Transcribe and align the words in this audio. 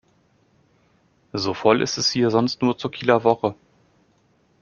So 1.31 1.53
voll 1.53 1.83
ist 1.83 1.99
es 1.99 2.09
hier 2.09 2.31
sonst 2.31 2.63
nur 2.63 2.75
zur 2.75 2.89
Kieler 2.89 3.23
Woche. 3.23 3.53